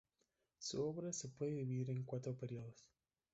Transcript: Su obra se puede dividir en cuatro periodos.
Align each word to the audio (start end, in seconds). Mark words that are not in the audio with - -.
Su 0.57 0.83
obra 0.89 1.13
se 1.13 1.27
puede 1.29 1.51
dividir 1.51 1.91
en 1.91 2.01
cuatro 2.05 2.33
periodos. 2.35 2.87